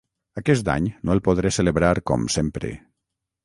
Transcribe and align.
Aquest 0.41 0.71
any 0.75 0.87
no 1.09 1.13
el 1.17 1.21
podré 1.29 1.53
celebrar 1.59 1.95
com 2.13 2.27
sempre. 2.41 2.77